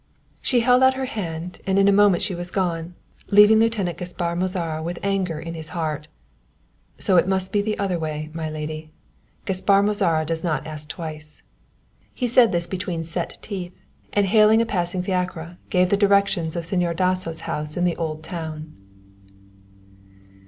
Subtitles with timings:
[0.41, 2.95] She held out her hand, and in a moment she was gone,
[3.29, 6.07] leaving Lieutenant Gaspar Mozara with anger in his heart.
[6.97, 8.89] "So it must be the other way, my lady;
[9.45, 11.43] Gaspar Mozara does not ask twice."
[12.15, 13.79] He said this between set teeth,
[14.11, 18.23] and hailing a passing fiacre, gave the direction of Señor Dasso's house in the old
[18.23, 18.73] town.